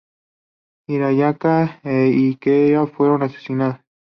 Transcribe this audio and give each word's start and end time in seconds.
Hirayama 0.87 1.55
e 1.85 1.97
Ikeda 2.23 2.87
fueron 2.87 3.21
asesinados. 3.21 3.79